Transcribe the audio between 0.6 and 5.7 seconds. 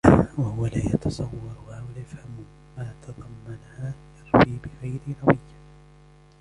لَا يَتَصَوَّرُهَا وَلَا يَفْهَمُ مَا تَضَمَّنَهَا يَرْوِي بِغَيْرِ رَوِيَّةٍ